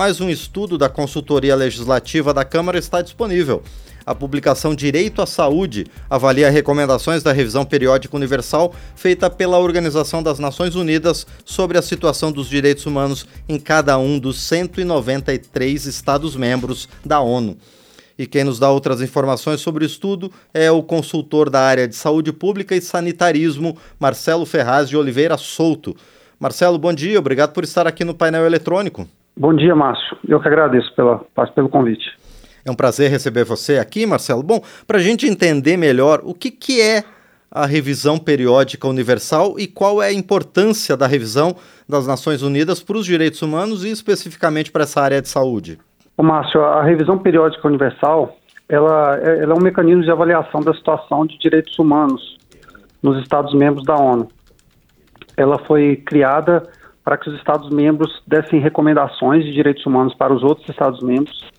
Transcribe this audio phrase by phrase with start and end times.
[0.00, 3.62] mais um estudo da consultoria legislativa da Câmara está disponível.
[4.06, 10.38] A publicação Direito à Saúde avalia recomendações da revisão periódica universal feita pela Organização das
[10.38, 17.20] Nações Unidas sobre a situação dos direitos humanos em cada um dos 193 Estados-membros da
[17.20, 17.58] ONU.
[18.18, 21.94] E quem nos dá outras informações sobre o estudo é o consultor da área de
[21.94, 25.94] saúde pública e sanitarismo, Marcelo Ferraz de Oliveira Souto.
[26.38, 29.06] Marcelo, bom dia, obrigado por estar aqui no painel eletrônico.
[29.40, 30.18] Bom dia, Márcio.
[30.28, 32.14] Eu que agradeço pela, pelo convite.
[32.62, 34.42] É um prazer receber você aqui, Marcelo.
[34.42, 37.02] Bom, para a gente entender melhor o que, que é
[37.50, 41.56] a revisão periódica universal e qual é a importância da revisão
[41.88, 45.78] das Nações Unidas para os direitos humanos e especificamente para essa área de saúde.
[46.18, 48.36] Ô, Márcio, a revisão periódica universal
[48.68, 52.36] ela, é, ela é um mecanismo de avaliação da situação de direitos humanos
[53.02, 54.28] nos Estados-membros da ONU.
[55.34, 56.62] Ela foi criada
[57.04, 61.50] para que os Estados-membros dessem recomendações de direitos humanos para os outros Estados-membros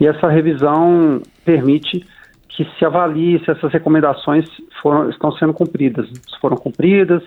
[0.00, 2.04] e essa revisão permite
[2.48, 4.46] que se avalie se essas recomendações
[4.80, 7.22] foram, estão sendo cumpridas, se foram cumpridas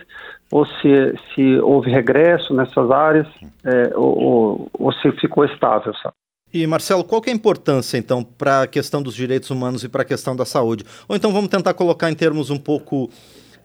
[0.52, 3.28] ou se, se houve regresso nessas áreas
[3.66, 5.94] é, ou, ou, ou se ficou estável.
[6.02, 6.14] Sabe?
[6.54, 10.04] E Marcelo, qual é a importância então para a questão dos direitos humanos e para
[10.04, 10.86] a questão da saúde?
[11.08, 13.10] Ou então vamos tentar colocar em termos um pouco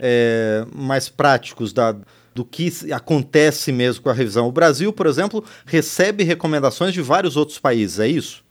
[0.02, 1.94] é, mais práticos da,
[2.34, 4.48] do que acontece mesmo com a revisão.
[4.48, 8.44] O Brasil, por exemplo, recebe recomendações de vários outros países, é isso?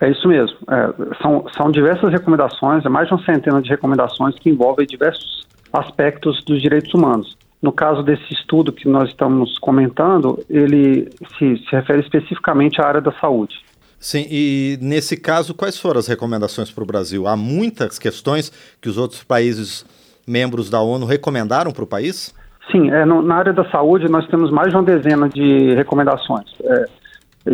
[0.00, 0.56] É isso mesmo.
[0.70, 5.46] É, são, são diversas recomendações, é mais de uma centena de recomendações que envolvem diversos
[5.72, 7.36] aspectos dos direitos humanos.
[7.60, 13.00] No caso desse estudo que nós estamos comentando, ele se, se refere especificamente à área
[13.00, 13.54] da saúde.
[14.00, 17.28] Sim, e nesse caso, quais foram as recomendações para o Brasil?
[17.28, 18.50] Há muitas questões
[18.80, 19.86] que os outros países
[20.32, 22.34] membros da ONU recomendaram para o país?
[22.70, 26.46] Sim, é, no, na área da saúde nós temos mais de uma dezena de recomendações.
[26.64, 26.86] É,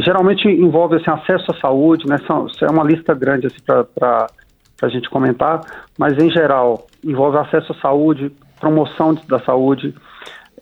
[0.00, 2.16] geralmente envolve assim, acesso à saúde, né?
[2.26, 3.58] São, é uma lista grande assim,
[3.94, 4.26] para
[4.82, 5.60] a gente comentar,
[5.98, 8.30] mas em geral envolve acesso à saúde,
[8.60, 9.94] promoção da saúde,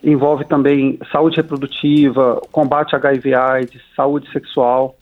[0.02, 4.96] envolve também saúde reprodutiva, combate a HIV/AIDS, saúde sexual.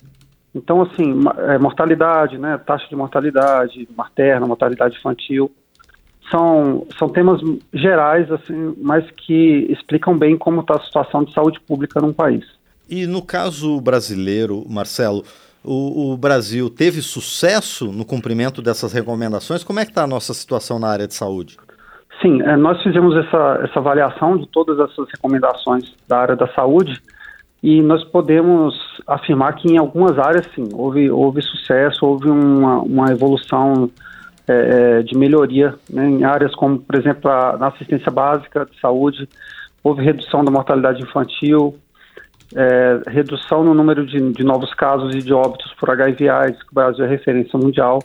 [0.54, 5.50] Então, assim, é, mortalidade, né, taxa de mortalidade materna, mortalidade infantil,
[6.30, 7.40] são, são temas
[7.72, 12.44] gerais, assim, mas que explicam bem como está a situação de saúde pública num país.
[12.88, 15.24] E no caso brasileiro, Marcelo,
[15.64, 19.64] o, o Brasil teve sucesso no cumprimento dessas recomendações?
[19.64, 21.56] Como é que está a nossa situação na área de saúde?
[22.20, 27.00] Sim, é, nós fizemos essa, essa avaliação de todas essas recomendações da área da saúde
[27.62, 28.74] e nós podemos
[29.06, 33.90] afirmar que em algumas áreas, sim, houve, houve sucesso, houve uma, uma evolução
[34.46, 38.78] é, é, de melhoria né, em áreas como, por exemplo, a, na assistência básica de
[38.78, 39.28] saúde,
[39.82, 41.78] houve redução da mortalidade infantil,
[42.54, 46.74] é, redução no número de, de, novos casos e de óbitos por HIV/AIDS, que o
[46.74, 48.00] Brasil é referência mundial.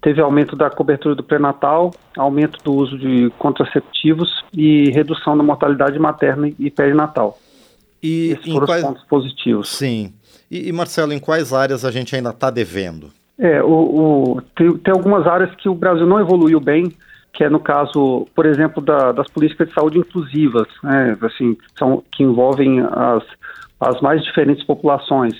[0.00, 5.98] Teve aumento da cobertura do pré-natal, aumento do uso de contraceptivos e redução da mortalidade
[5.98, 7.38] materna e perinatal.
[8.02, 8.82] E Esses foram quais...
[8.82, 9.68] os pontos positivos.
[9.68, 10.12] Sim.
[10.50, 13.10] E, e, Marcelo, em quais áreas a gente ainda está devendo?
[13.38, 13.68] É, o,
[14.36, 16.90] o tem, tem, algumas áreas que o Brasil não evoluiu bem,
[17.32, 22.02] que é no caso, por exemplo, da, das políticas de saúde inclusivas, né, assim, são,
[22.10, 23.24] que envolvem as,
[23.80, 25.34] as mais diferentes populações.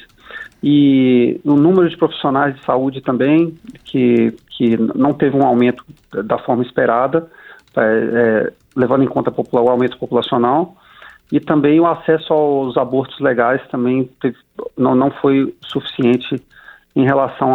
[0.62, 5.84] E o número de profissionais de saúde também, que, que não teve um aumento
[6.24, 7.30] da forma esperada,
[7.76, 10.76] é, é, levando em conta o aumento populacional
[11.30, 14.36] e também o acesso aos abortos legais também teve,
[14.76, 16.40] não, não foi suficiente
[16.96, 17.54] em relação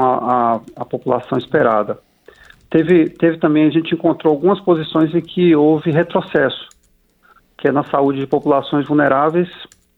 [0.76, 1.98] à população esperada.
[2.70, 6.70] Teve, teve também, a gente encontrou algumas posições em que houve retrocesso,
[7.58, 9.50] que é na saúde de populações vulneráveis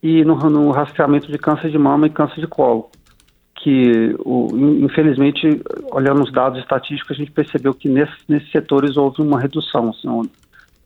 [0.01, 2.89] e no, no rastreamento de câncer de mama e câncer de colo,
[3.61, 4.47] que o,
[4.81, 5.61] infelizmente,
[5.91, 10.29] olhando os dados estatísticos, a gente percebeu que nesses, nesses setores houve uma redução assim,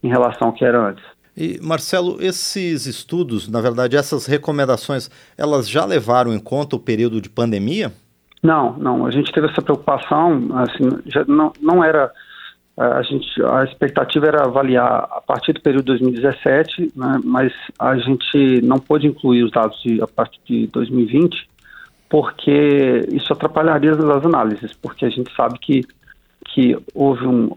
[0.04, 1.04] em relação ao que era antes.
[1.38, 7.22] E Marcelo, esses estudos, na verdade, essas recomendações, elas já levaram em conta o período
[7.22, 7.94] de pandemia?
[8.42, 9.06] Não, não.
[9.06, 12.12] A gente teve essa preocupação, assim, já não, não era
[12.78, 17.98] a gente a expectativa era avaliar a partir do período de 2017, né, mas a
[17.98, 21.50] gente não pôde incluir os dados de, a partir de 2020
[22.08, 25.82] porque isso atrapalharia as análises, porque a gente sabe que
[26.54, 27.52] que houve um,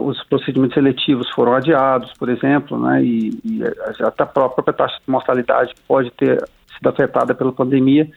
[0.00, 3.62] os procedimentos seletivos foram adiados, por exemplo, né, e, e
[4.00, 6.44] até a própria taxa de mortalidade pode ter
[6.76, 8.08] sido afetada pela pandemia.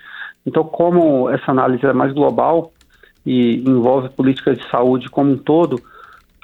[0.45, 2.71] Então, como essa análise é mais global
[3.25, 5.81] e envolve políticas de saúde como um todo,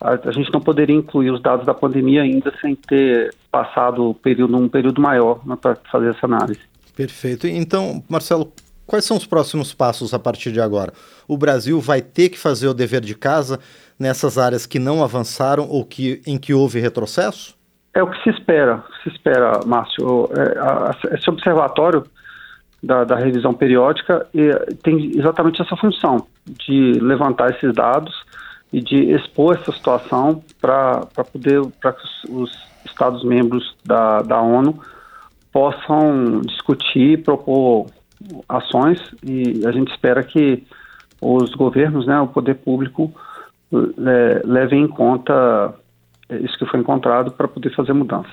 [0.01, 4.57] a, a gente não poderia incluir os dados da pandemia ainda sem ter passado período,
[4.57, 6.59] um período maior né, para fazer essa análise.
[6.95, 7.45] Perfeito.
[7.47, 8.51] Então, Marcelo,
[8.87, 10.91] quais são os próximos passos a partir de agora?
[11.27, 13.59] O Brasil vai ter que fazer o dever de casa
[13.99, 17.55] nessas áreas que não avançaram ou que, em que houve retrocesso?
[17.93, 20.29] É o que se espera, se espera, Márcio.
[20.35, 22.03] É, esse observatório
[22.81, 24.27] da, da, revisão periódica
[24.83, 28.13] tem exatamente essa função de levantar esses dados
[28.73, 34.41] e de expor essa situação para poder para que os, os Estados membros da, da
[34.41, 34.79] ONU
[35.51, 37.87] possam discutir, propor
[38.47, 40.63] ações e a gente espera que
[41.21, 43.13] os governos, né, o poder público
[43.71, 45.73] le, levem em conta
[46.29, 48.31] isso que foi encontrado para poder fazer mudanças.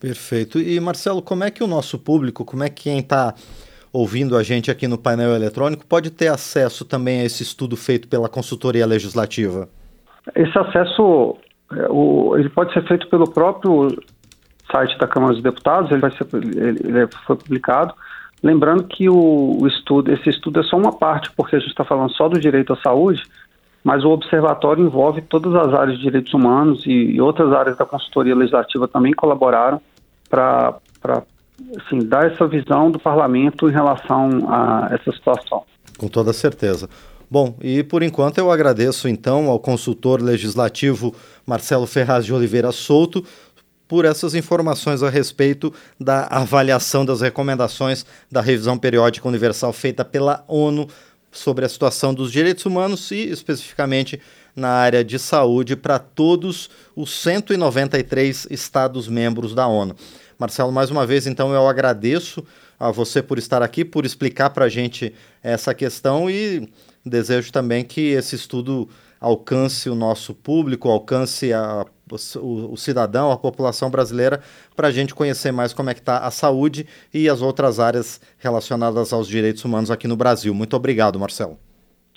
[0.00, 0.58] Perfeito.
[0.58, 3.34] E Marcelo, como é que o nosso público, como é que quem está
[3.96, 8.06] ouvindo a gente aqui no painel eletrônico pode ter acesso também a esse estudo feito
[8.08, 9.68] pela consultoria legislativa?
[10.34, 11.38] Esse acesso
[11.72, 13.88] é, ele pode ser feito pelo próprio
[14.70, 17.94] site da Câmara dos Deputados, ele, vai ser, ele, foi publicado.
[18.42, 21.84] Lembrando que o, o, estudo, esse estudo é só uma parte, porque a gente está
[21.84, 23.22] falando só do direito à saúde,
[23.82, 27.86] mas o observatório envolve todas as áreas de direitos humanos e, e outras áreas da
[27.86, 29.80] consultoria legislativa também colaboraram
[30.28, 30.74] para
[31.76, 35.64] assim, dar essa visão do parlamento em relação a essa situação.
[35.98, 36.88] Com toda certeza.
[37.30, 41.14] Bom, e por enquanto eu agradeço então ao consultor legislativo
[41.44, 43.24] Marcelo Ferraz de Oliveira Souto
[43.88, 50.44] por essas informações a respeito da avaliação das recomendações da revisão periódica universal feita pela
[50.46, 50.88] ONU
[51.30, 54.20] sobre a situação dos direitos humanos e especificamente
[54.56, 59.94] na área de saúde para todos os 193 estados membros da ONU.
[60.38, 62.42] Marcelo, mais uma vez, então eu agradeço
[62.80, 66.68] a você por estar aqui, por explicar para a gente essa questão e
[67.04, 68.88] desejo também que esse estudo
[69.20, 74.40] alcance o nosso público, alcance a, o, o, cidadão, a população brasileira,
[74.74, 78.20] para a gente conhecer mais como é que está a saúde e as outras áreas
[78.38, 80.52] relacionadas aos direitos humanos aqui no Brasil.
[80.54, 81.58] Muito obrigado, Marcelo.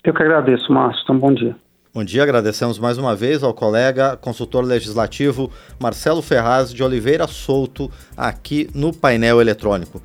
[0.04, 1.02] Eu que agradeço, Márcio.
[1.04, 1.56] Então, bom dia.
[1.92, 7.92] Bom dia, agradecemos mais uma vez ao colega consultor legislativo Marcelo Ferraz de Oliveira Souto,
[8.16, 10.00] aqui no painel eletrônico.